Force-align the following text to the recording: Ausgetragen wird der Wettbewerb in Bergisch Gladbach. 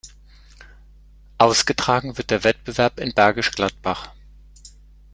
Ausgetragen 1.37 2.17
wird 2.17 2.31
der 2.31 2.43
Wettbewerb 2.43 2.99
in 2.99 3.13
Bergisch 3.13 3.51
Gladbach. 3.51 4.09